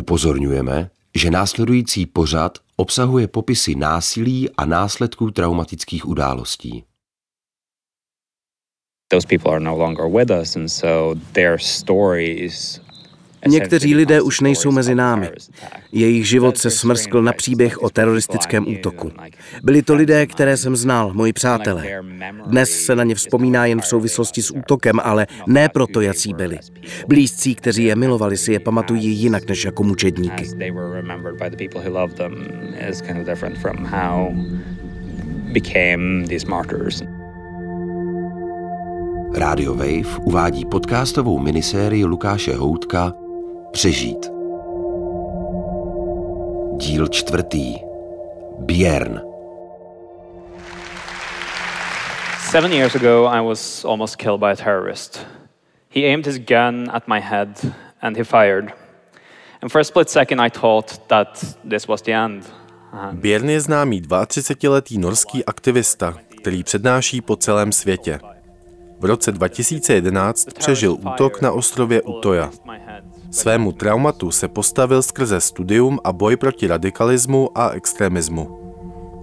[0.00, 6.84] Upozorňujeme, že následující pořad obsahuje popisy násilí a následků traumatických událostí.
[9.12, 12.80] Those people are no longer with us and so their stories
[13.48, 15.30] Někteří lidé už nejsou mezi námi.
[15.92, 19.12] Jejich život se smrskl na příběh o teroristickém útoku.
[19.62, 21.84] Byli to lidé, které jsem znal, moji přátelé.
[22.46, 26.58] Dnes se na ně vzpomíná jen v souvislosti s útokem, ale ne proto, jací byli.
[27.08, 30.44] Blízcí, kteří je milovali, si je pamatují jinak než jako mučedníky.
[39.34, 43.12] Radio Wave uvádí podcastovou minisérii Lukáše Houtka
[43.72, 44.30] Přežít.
[46.76, 47.74] Díl čtvrtý.
[48.58, 49.20] Björn.
[52.50, 55.26] Seven years ago, I was almost killed by a terrorist.
[55.94, 57.48] He aimed his gun at my head
[58.02, 58.72] and he fired.
[59.62, 62.52] And for a split second, I thought that this was the end.
[63.12, 68.20] Björn je známý 32-letý norský aktivista, který přednáší po celém světě.
[69.00, 72.50] V roce 2011 přežil útok na ostrově Utoja.
[73.30, 78.58] Svému traumatu se postavil skrze studium a boj proti radikalismu a extremismu.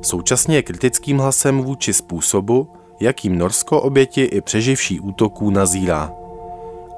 [0.02, 2.68] Současně je kritickým hlasem vůči způsobu,
[3.00, 6.12] jakým Norsko oběti i přeživší útoků nazírá.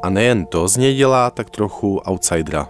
[0.03, 2.69] A nejen to z něj dělá tak trochu outsidera.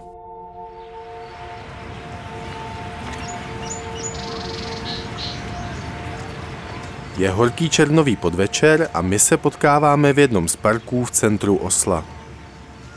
[7.18, 12.19] Je horký černový podvečer a my se potkáváme v jednom z parků v centru Osla.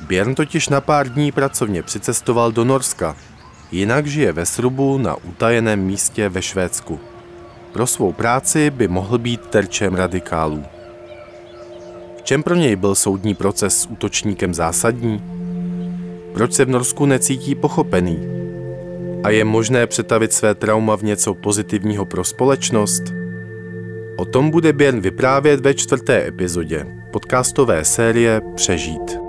[0.08, 3.16] Björn totiž na pár dní pracovně přicestoval do Norska,
[3.72, 7.00] jinak žije ve Srubu na utajeném místě ve Švédsku.
[7.74, 10.64] Pro svou práci by mohl být terčem radikálů.
[12.18, 15.24] V čem pro něj byl soudní proces s útočníkem zásadní?
[16.34, 18.20] Proč se v Norsku necítí pochopený?
[19.24, 23.04] A je možné přetavit své trauma v něco pozitivního pro společnost?
[24.18, 29.23] O tom bude Björn vyprávět ve čtvrté epizodě podcastové série Přežít.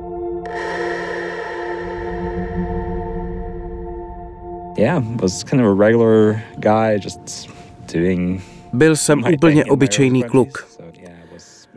[4.77, 7.49] Yeah, was kind of a regular guy just
[7.93, 8.43] doing
[8.75, 10.69] Byl jsem úplně obyčejný kluk.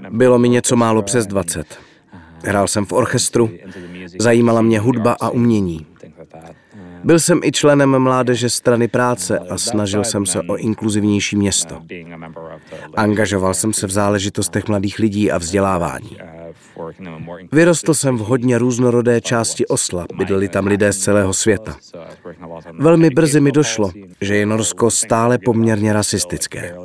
[0.10, 1.80] Bylo mi něco málo přes 20.
[2.46, 3.50] Hrál jsem v orchestru,
[4.20, 5.86] zajímala mě hudba a umění.
[7.04, 11.82] Byl jsem i členem mládeže strany práce a snažil jsem se o inkluzivnější město.
[12.96, 16.18] Angažoval jsem se v záležitostech mladých lidí a vzdělávání.
[17.52, 21.78] Vyrostl jsem v hodně různorodé části Osla, bydleli tam lidé z celého světa.
[22.80, 26.76] Velmi brzy mi došlo, že je Norsko stále poměrně rasistické.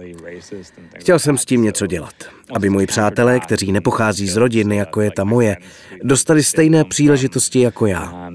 [0.99, 2.15] Chtěl jsem s tím něco dělat,
[2.55, 5.57] aby moji přátelé, kteří nepochází z rodiny, jako je ta moje,
[6.03, 8.31] dostali stejné příležitosti jako já.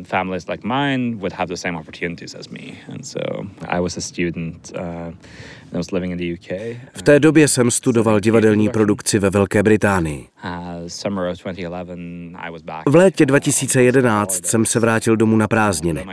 [6.94, 10.26] V té době jsem studoval divadelní produkci ve Velké Británii.
[12.88, 16.06] V létě 2011 jsem se vrátil domů na prázdniny.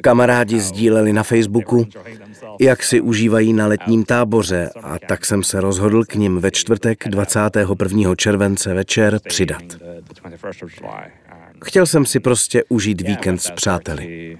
[0.00, 1.86] Kamarádi sdíleli na Facebooku,
[2.60, 7.08] jak si užívají na letním táboře a tak jsem se rozhodl k nim ve čtvrtek
[7.08, 8.14] 21.
[8.14, 9.62] července večer přidat.
[11.64, 14.38] Chtěl jsem si prostě užít víkend s přáteli.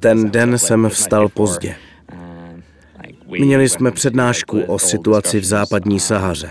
[0.00, 1.76] Ten den jsem vstal pozdě.
[3.26, 6.50] Měli jsme přednášku o situaci v západní Sahaře.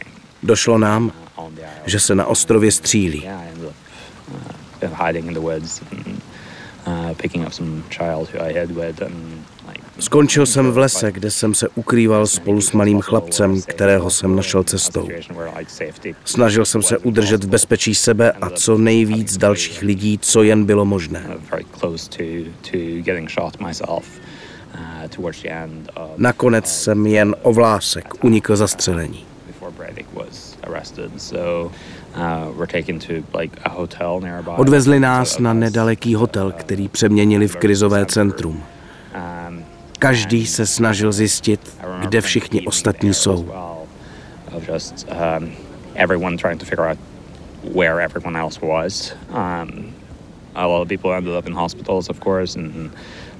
[0.43, 1.11] Došlo nám,
[1.85, 3.27] že se na ostrově střílí.
[9.99, 14.63] Skončil jsem v lese, kde jsem se ukrýval spolu s malým chlapcem, kterého jsem našel
[14.63, 15.07] cestou.
[16.25, 20.85] Snažil jsem se udržet v bezpečí sebe a co nejvíc dalších lidí, co jen bylo
[20.85, 21.25] možné.
[26.17, 29.30] Nakonec jsem jen o vlásek unikl zastřelení.
[34.57, 38.63] Odvezli nás na nedaleký hotel, který přeměnili v krizové centrum.
[39.99, 43.51] Každý se snažil zjistit, kde všichni ostatní jsou.
[47.63, 49.13] where everyone else was.
[49.29, 49.93] Um,
[50.55, 52.91] a lot of people ended up in hospitals, of course, and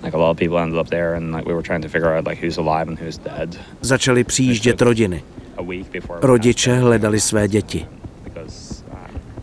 [0.04, 2.14] like a lot of people ended up there, and like we were trying to figure
[2.14, 3.60] out like who's alive and who's dead.
[3.82, 5.24] Začaly přijíždět rodiny.
[6.22, 7.86] Rodiče hledali své děti.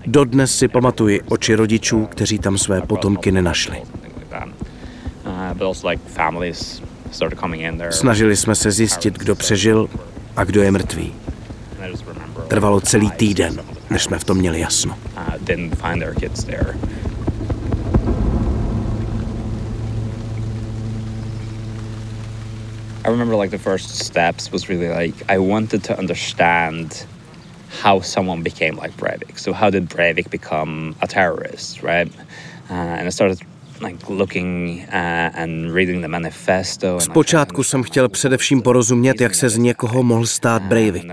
[0.07, 3.83] Dodnes si pamatuji oči rodičů, kteří tam své potomky nenašli.
[7.91, 9.89] Snažili jsme se zjistit, kdo přežil
[10.37, 11.15] a kdo je mrtvý.
[12.49, 13.61] Trvalo celý týden,
[13.91, 14.95] než jsme v tom měli jasno.
[23.09, 27.07] I remember like the first steps was really like I wanted to understand
[27.83, 29.39] how someone became like Breivik.
[29.39, 32.09] So how did Breivik become a terrorist, right?
[32.71, 33.41] Uh, and I started
[36.83, 41.05] uh, Zpočátku jsem chtěl především porozumět, jak se z někoho mohl stát Breivik.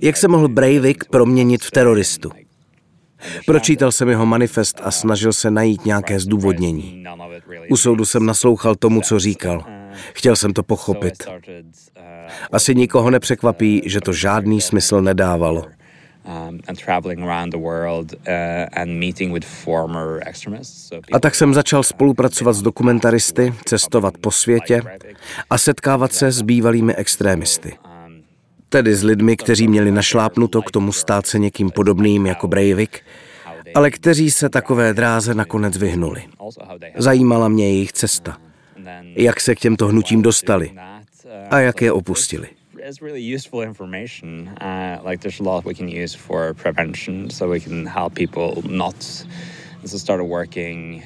[0.00, 2.30] Jak se mohl Breivik proměnit v teroristu.
[3.46, 7.04] Pročítal jsem jeho manifest a snažil se najít nějaké zdůvodnění.
[7.70, 9.77] U soudu jsem naslouchal tomu, co říkal.
[10.12, 11.14] Chtěl jsem to pochopit.
[12.52, 15.64] Asi nikoho nepřekvapí, že to žádný smysl nedávalo.
[21.12, 24.82] A tak jsem začal spolupracovat s dokumentaristy, cestovat po světě
[25.50, 27.78] a setkávat se s bývalými extrémisty.
[28.68, 33.00] Tedy s lidmi, kteří měli našlápnuto k tomu stát se někým podobným jako Breivik,
[33.74, 36.22] ale kteří se takové dráze nakonec vyhnuli.
[36.96, 38.36] Zajímala mě jejich cesta.
[39.18, 40.70] Jak se k těmto hnutím dostali
[41.50, 42.48] a jak je opustili.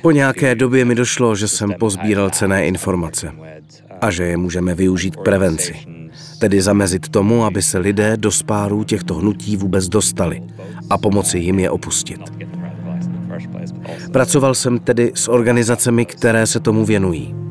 [0.02, 3.32] Po nějaké době mi došlo, že jsem pozbíral cené informace
[4.00, 5.74] a že je můžeme využít k prevenci
[6.42, 10.42] tedy zamezit tomu, aby se lidé do spárů těchto hnutí vůbec dostali
[10.90, 12.20] a pomoci jim je opustit.
[14.12, 17.41] Pracoval jsem tedy s organizacemi, které se tomu věnují.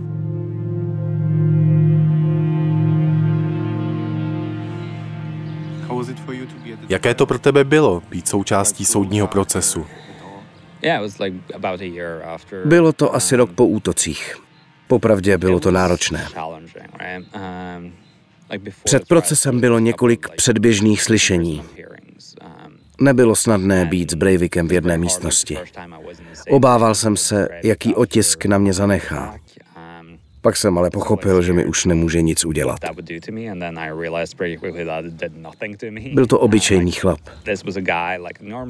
[6.92, 9.86] Jaké to pro tebe bylo být součástí soudního procesu?
[12.66, 14.38] Bylo to asi rok po útocích.
[14.88, 16.28] Popravdě bylo to náročné.
[18.84, 21.64] Před procesem bylo několik předběžných slyšení.
[23.02, 25.58] Nebylo snadné být s Breivikem v jedné místnosti.
[26.50, 29.36] Obával jsem se, jaký otisk na mě zanechá.
[30.42, 32.80] Pak jsem ale pochopil, že mi už nemůže nic udělat.
[36.14, 37.20] Byl to obyčejný chlap.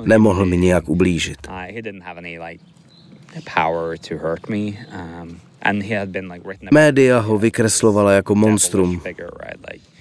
[0.05, 1.37] Nemohl mi nějak ublížit.
[6.71, 9.01] Média ho vykreslovala jako monstrum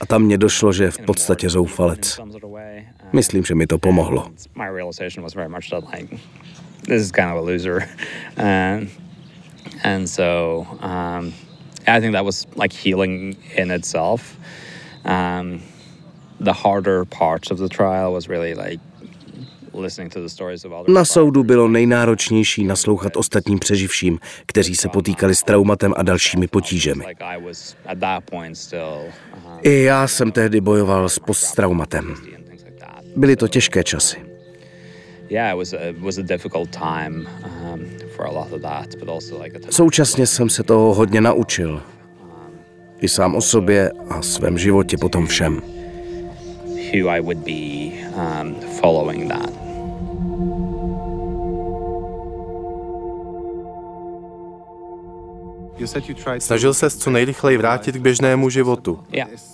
[0.01, 2.21] a tam mě došlo, že je v podstatě zoufalec.
[3.13, 4.31] Myslím, že mi to pomohlo.
[9.85, 11.33] And so um,
[11.87, 14.37] I think that was like healing in itself.
[15.05, 15.63] Um,
[16.41, 18.81] the harder parts of the trial was really like
[20.89, 27.05] na soudu bylo nejnáročnější naslouchat ostatním přeživším, kteří se potýkali s traumatem a dalšími potížemi.
[29.63, 32.15] I já jsem tehdy bojoval s posttraumatem.
[33.17, 34.30] Byly to těžké časy.
[39.71, 41.83] Současně jsem se toho hodně naučil.
[43.01, 45.63] I sám o sobě a svém životě potom všem.
[46.95, 49.51] Who I would be um, following that.
[56.39, 58.99] Snažil se co nejrychleji vrátit k běžnému životu.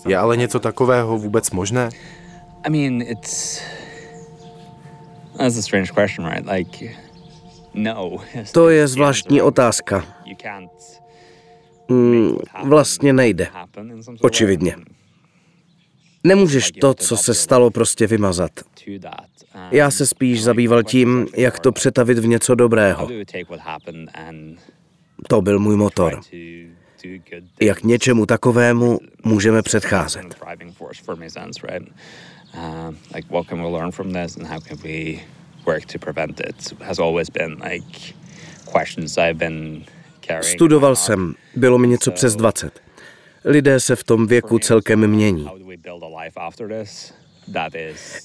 [0.08, 1.88] Je ale něco takového vůbec možné?
[8.52, 10.04] To je zvláštní otázka.
[11.88, 13.48] Mm, vlastně nejde.
[14.20, 14.76] Očividně.
[16.24, 18.50] Nemůžeš to, co se stalo, prostě vymazat.
[19.70, 23.08] Já se spíš zabýval tím, jak to přetavit v něco dobrého.
[25.28, 26.20] To byl můj motor.
[27.60, 30.36] Jak něčemu takovému můžeme předcházet.
[40.42, 42.80] Studoval jsem, bylo mi něco přes 20.
[43.44, 45.48] Lidé se v tom věku celkem mění.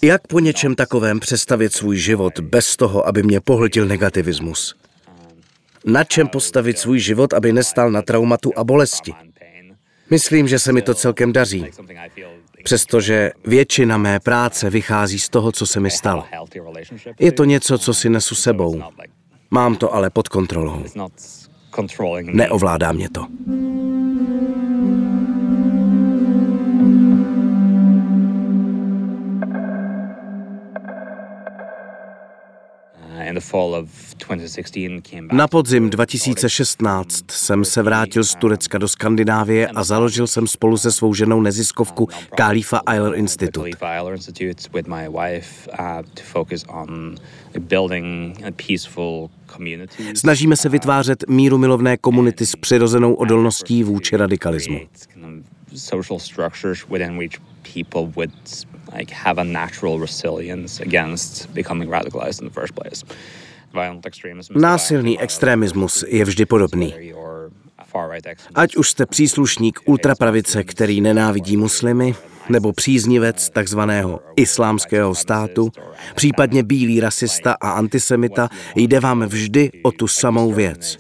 [0.02, 4.76] Jak po něčem takovém přestavit svůj život bez toho, aby mě pohltil negativismus?
[5.86, 9.14] Na čem postavit svůj život, aby nestál na traumatu a bolesti?
[10.10, 11.66] Myslím, že se mi to celkem daří,
[12.64, 16.26] přestože většina mé práce vychází z toho, co se mi stalo.
[17.20, 18.82] Je to něco, co si nesu sebou.
[19.52, 20.84] Mám to ale pod kontrolou.
[22.24, 23.28] Neovládá mě to.
[35.32, 40.92] Na podzim 2016 jsem se vrátil z Turecka do Skandinávie a založil jsem spolu se
[40.92, 43.70] svou ženou neziskovku Khalifa Eiler Institute.
[50.16, 54.80] Snažíme se vytvářet míru milovné komunity s přirozenou odolností vůči radikalismu
[58.98, 63.04] like have a natural resilience against becoming radicalized in the first place.
[64.56, 66.94] Násilný extremismus je vždy podobný.
[68.56, 72.16] Ať už jste příslušník ultrapravice, který nenávidí muslimy,
[72.50, 75.72] nebo příznivec takzvaného islámského státu,
[76.16, 80.98] případně bílý rasista a antisemita, jde vám vždy o tu samou věc.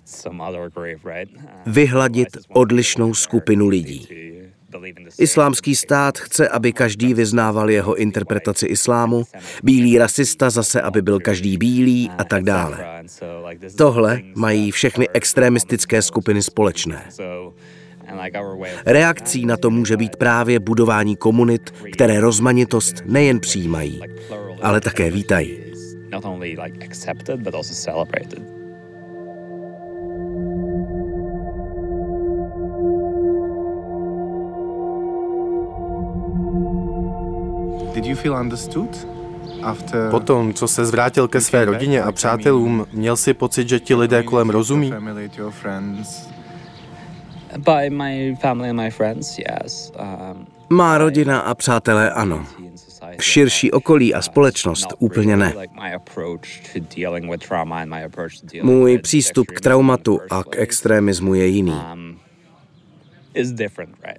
[1.66, 4.08] Vyhladit odlišnou skupinu lidí.
[5.18, 9.24] Islámský stát chce, aby každý vyznával jeho interpretaci islámu,
[9.64, 13.04] bílý rasista zase, aby byl každý bílý a tak dále.
[13.78, 17.04] Tohle mají všechny extremistické skupiny společné.
[18.86, 24.02] Reakcí na to může být právě budování komunit, které rozmanitost nejen přijímají,
[24.62, 25.60] ale také vítají.
[40.12, 44.24] Potom, co se zvrátil ke své rodině a přátelům, měl si pocit, že ti lidé
[44.24, 44.94] kolem rozumí?
[50.00, 52.46] Um, Má rodina a přátelé ano.
[53.20, 55.54] Širší okolí a společnost úplně ne.
[58.64, 61.82] Můj přístup k traumatu a k extremismu je jiný.
[63.36, 63.56] Um,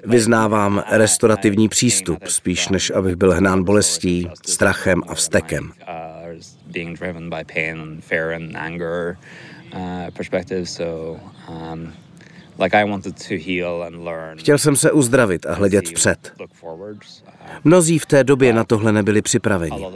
[0.05, 5.73] Vyznávám restaurativní přístup, spíš než abych byl hnán bolestí, strachem a vztekem.
[14.37, 16.33] Chtěl jsem se uzdravit a hledět vpřed.
[17.65, 19.87] Mnozí v té době na tohle nebyli připraveni.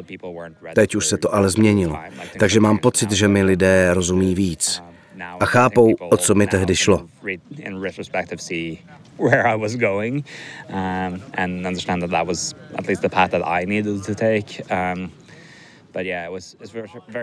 [0.74, 1.98] Teď už se to ale změnilo,
[2.38, 4.82] takže mám pocit, že mi lidé rozumí víc
[5.40, 7.06] a chápou, o co mi tehdy šlo.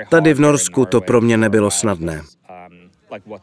[0.10, 2.17] Tady v Norsku to pro mě nebylo snadné.
[2.17, 2.84] Um,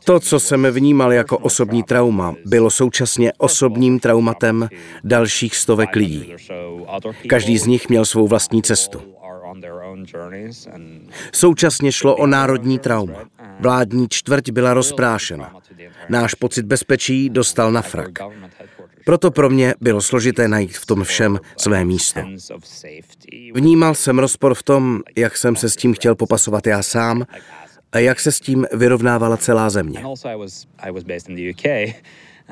[0.04, 4.68] to, co jsem vnímal jako osobní trauma, bylo současně osobním traumatem
[5.04, 6.34] dalších stovek lidí.
[7.28, 9.02] Každý z nich měl svou vlastní cestu.
[11.32, 13.24] Současně šlo o národní trauma.
[13.60, 15.54] Vládní čtvrť byla rozprášena.
[16.08, 18.10] Náš pocit bezpečí dostal na frak.
[19.04, 22.20] Proto pro mě bylo složité najít v tom všem své místo.
[23.54, 27.26] Vnímal jsem rozpor v tom, jak jsem se s tím chtěl popasovat já sám
[27.92, 30.02] a jak se s tím vyrovnávala celá země.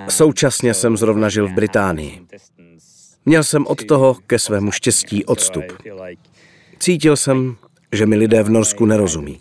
[0.08, 2.26] Současně jsem zrovna žil v Británii.
[3.26, 5.64] Měl jsem od toho ke svému štěstí odstup.
[6.78, 7.56] Cítil jsem,
[7.92, 9.38] že mi lidé v Norsku nerozumí.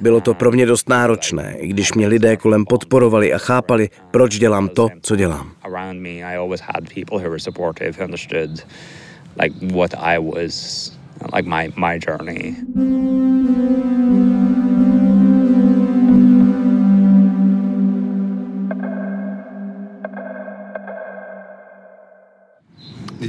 [0.00, 4.38] Bylo to pro mě dost náročné, i když mě lidé kolem podporovali a chápali, proč
[4.38, 5.52] dělám to, co dělám.
[11.34, 12.56] like my my journey.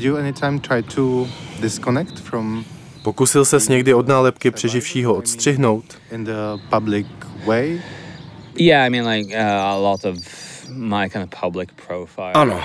[0.02, 1.28] Did you anytime try to
[1.60, 2.66] disconnect from
[3.04, 5.86] Pokusil ses někdy od nálepky přeživšího odstřihnout?
[6.12, 6.34] In the
[6.70, 7.08] public
[7.46, 7.82] way?
[8.56, 10.18] Yeah, I mean like uh, a lot of
[10.70, 12.32] my kind of public profile.
[12.34, 12.62] Ano,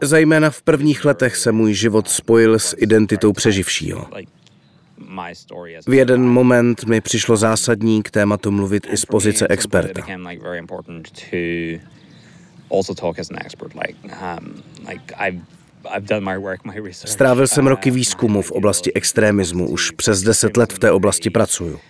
[0.00, 4.06] zejména v prvních letech se můj život spojil s identitou přeživšího.
[5.86, 10.02] V jeden moment mi přišlo zásadní k tématu mluvit i z pozice experta.
[15.84, 21.30] Um, Strávil jsem roky výzkumu v oblasti extremismu, už přes deset let v té oblasti
[21.30, 21.80] pracuju.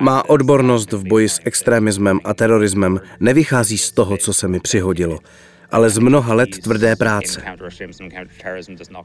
[0.00, 5.18] Má odbornost v boji s extremismem a terorismem nevychází z toho, co se mi přihodilo,
[5.70, 7.42] ale z mnoha let tvrdé práce.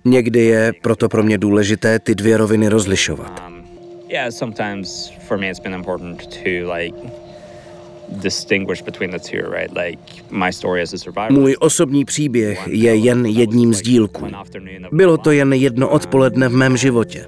[0.06, 3.44] Někdy je proto pro mě důležité ty dvě roviny rozlišovat.
[11.30, 14.28] Můj osobní příběh je jen jedním z dílků.
[14.92, 17.26] Bylo to jen jedno odpoledne v mém životě.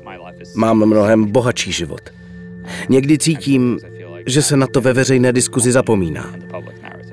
[0.56, 2.02] Mám mnohem bohatší život.
[2.90, 3.80] Někdy cítím,
[4.26, 6.34] že se na to ve veřejné diskuzi zapomíná.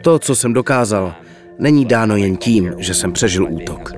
[0.01, 1.15] To, co jsem dokázal,
[1.59, 3.93] není dáno jen tím, že jsem přežil útok.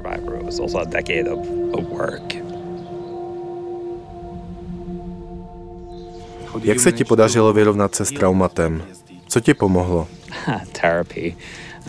[6.63, 8.83] Jak se ti podařilo vyrovnat se s traumatem?
[9.31, 10.09] Co ti pomohlo?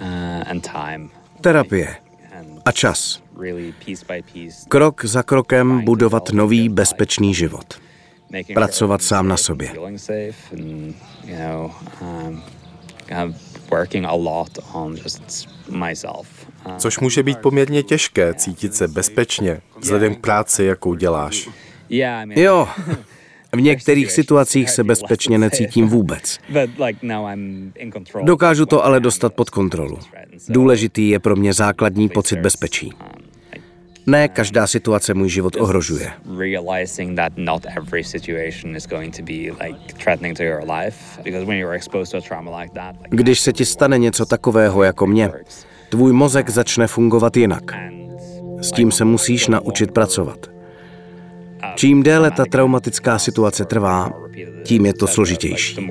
[0.01, 0.61] Uh,
[1.41, 1.95] Terapie
[2.65, 3.21] a čas.
[4.67, 7.81] Krok za krokem budovat nový bezpečný život.
[8.53, 9.71] Pracovat sám na sobě.
[16.77, 21.49] Což může být poměrně těžké cítit se bezpečně vzhledem k práci, jakou děláš.
[22.35, 22.67] Jo,
[23.55, 26.39] v některých situacích se bezpečně necítím vůbec.
[28.23, 29.99] Dokážu to ale dostat pod kontrolu.
[30.49, 32.93] Důležitý je pro mě základní pocit bezpečí.
[34.07, 36.11] Ne každá situace můj život ohrožuje.
[43.09, 45.31] Když se ti stane něco takového jako mě,
[45.89, 47.63] tvůj mozek začne fungovat jinak.
[48.61, 50.50] S tím se musíš naučit pracovat.
[51.75, 54.13] Čím déle ta traumatická situace trvá,
[54.63, 55.89] tím je to složitější.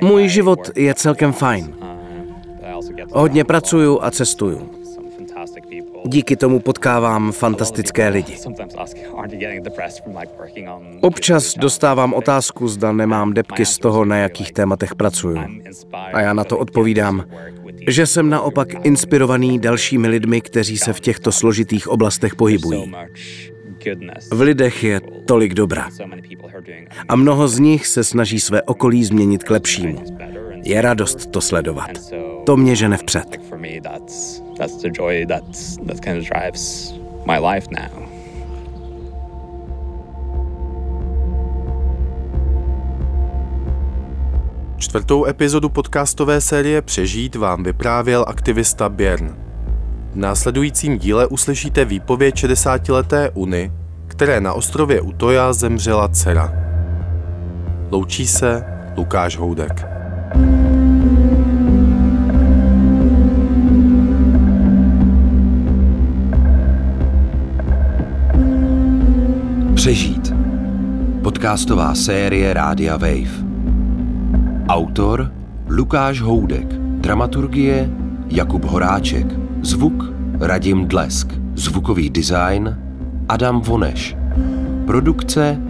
[0.00, 1.74] Můj život je celkem fajn.
[3.12, 4.70] Hodně pracuju a cestuju.
[6.06, 8.36] Díky tomu potkávám fantastické lidi.
[11.00, 15.38] Občas dostávám otázku, zda nemám depky z toho, na jakých tématech pracuju.
[16.12, 17.24] A já na to odpovídám,
[17.88, 22.92] že jsem naopak inspirovaný dalšími lidmi, kteří se v těchto složitých oblastech pohybují.
[24.32, 25.88] V lidech je tolik dobra.
[27.08, 30.04] A mnoho z nich se snaží své okolí změnit k lepšímu.
[30.64, 31.90] Je radost to sledovat.
[32.46, 33.40] To mě žene vpřed.
[44.82, 49.36] Čtvrtou epizodu podcastové série Přežít vám vyprávěl aktivista Björn.
[50.12, 53.72] V následujícím díle uslyšíte výpověď 60-leté Uny,
[54.06, 56.52] které na ostrově Utoja zemřela dcera.
[57.90, 58.64] Loučí se
[58.96, 59.86] Lukáš Houdek.
[69.74, 70.34] Přežít.
[71.22, 73.51] Podcastová série Rádia Wave.
[74.72, 75.32] Autor
[75.68, 76.66] Lukáš Houdek.
[77.04, 77.90] Dramaturgie
[78.28, 79.26] Jakub Horáček.
[79.62, 81.28] Zvuk Radim Dlesk.
[81.54, 82.78] Zvukový design
[83.28, 84.16] Adam Voneš.
[84.86, 85.60] Produkce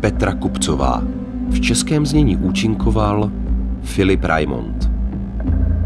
[0.00, 1.02] Petra Kupcová.
[1.48, 3.30] V českém znění účinkoval
[3.82, 4.90] Filip Raimond.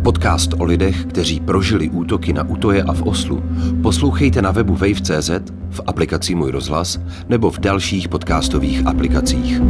[0.02, 3.42] Podcast o lidech, kteří prožili útoky na Utoje a v Oslu,
[3.82, 5.30] poslouchejte na webu wave.cz,
[5.70, 9.60] v aplikaci Můj rozhlas nebo v dalších podcastových aplikacích.